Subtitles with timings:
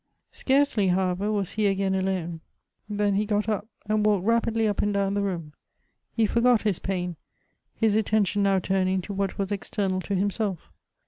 [0.31, 2.41] Scarcely, however, was he again alone,
[2.89, 5.53] than he got up, and walked rapidly up and down the room;
[6.15, 7.17] he forgot his pain,
[7.75, 10.71] his attention now turning to what was external to himself.